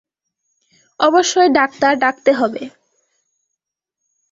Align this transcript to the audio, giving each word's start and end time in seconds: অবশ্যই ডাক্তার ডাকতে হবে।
অবশ্যই 0.99 1.49
ডাক্তার 1.49 1.93
ডাকতে 1.97 2.31
হবে। 2.33 2.63